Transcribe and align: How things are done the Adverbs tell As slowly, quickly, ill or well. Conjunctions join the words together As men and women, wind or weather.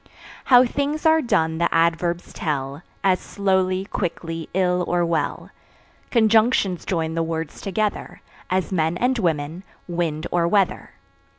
How 0.45 0.65
things 0.65 1.05
are 1.05 1.21
done 1.21 1.59
the 1.59 1.71
Adverbs 1.71 2.33
tell 2.33 2.81
As 3.03 3.19
slowly, 3.19 3.85
quickly, 3.85 4.49
ill 4.55 4.83
or 4.87 5.05
well. 5.05 5.51
Conjunctions 6.09 6.85
join 6.85 7.13
the 7.13 7.21
words 7.21 7.61
together 7.61 8.23
As 8.49 8.71
men 8.71 8.97
and 8.97 9.19
women, 9.19 9.61
wind 9.87 10.25
or 10.31 10.47
weather. 10.47 10.93